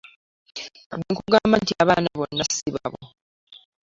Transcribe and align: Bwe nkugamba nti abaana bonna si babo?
Bwe 0.97 1.09
nkugamba 1.11 1.55
nti 1.63 1.73
abaana 1.83 2.09
bonna 2.19 2.43
si 2.55 2.67
babo? 2.75 3.01